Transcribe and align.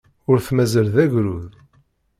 Ur 0.29 0.37
t-mazal 0.47 0.87
d 0.95 0.97
agrud. 1.03 1.51